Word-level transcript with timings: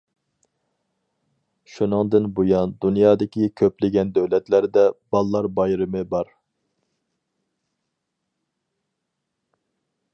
شۇنىڭدىن 1.73 2.29
بۇيان 2.39 2.73
دۇنيادىكى 2.85 3.49
كۆپلىگەن 3.61 4.13
دۆلەتلەردە 4.15 4.85
باللار 5.15 5.49
بايرىمى 5.59 6.05
بار. 6.15 6.33